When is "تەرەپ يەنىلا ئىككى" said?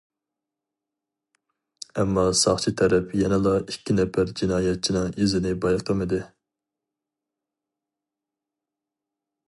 2.81-3.97